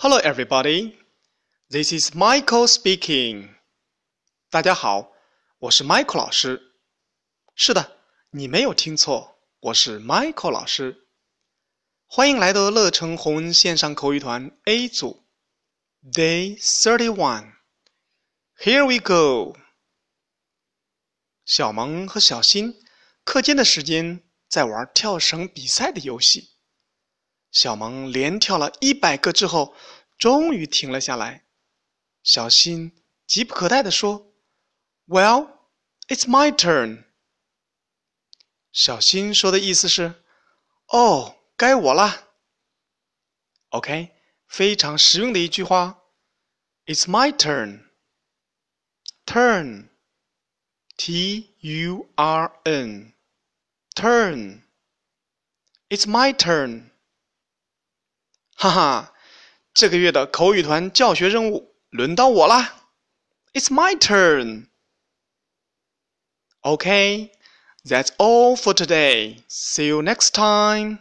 [0.00, 0.96] Hello, everybody.
[1.68, 3.48] This is Michael speaking.
[4.48, 5.10] 大家好，
[5.58, 6.76] 我是 Michael 老师。
[7.56, 7.98] 是的，
[8.30, 11.08] 你没有听错，我是 Michael 老师。
[12.06, 15.26] 欢迎来到乐成红线上口语团 A 组
[16.12, 17.54] ，Day Thirty One.
[18.56, 19.58] Here we go.
[21.44, 22.80] 小萌和小新
[23.24, 26.50] 课间的时间在玩跳绳比赛的游戏。
[27.50, 29.74] 小萌连跳了一百个之后，
[30.18, 31.46] 终于停了下来。
[32.22, 32.92] 小新
[33.26, 34.32] 急不可待地说
[35.06, 35.48] ：“Well,
[36.08, 37.04] it's my turn。”
[38.72, 40.22] 小新说的意思是
[40.92, 42.28] ：“哦，该我啦。”
[43.70, 44.14] OK，
[44.46, 46.02] 非常实用的一句话。
[46.86, 47.88] It's my turn.
[49.26, 49.90] Turn,
[50.96, 52.12] T-U-R-N,
[53.94, 54.62] turn.
[55.90, 56.90] It's my turn.
[58.57, 59.13] 哈哈，
[59.73, 62.75] 这个月的口语团教学任务轮到我啦！
[63.53, 64.67] It's my turn.
[66.61, 67.31] Okay,
[67.83, 69.43] that's all for today.
[69.49, 70.99] See you next time.